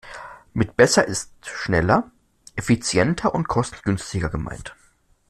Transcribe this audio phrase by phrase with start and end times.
[0.55, 2.09] Mit besser ist schneller,
[2.55, 4.75] effizienter und kostengünstiger gemeint.